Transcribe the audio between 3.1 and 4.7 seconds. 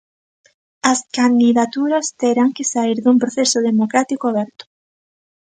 proceso democrático aberto.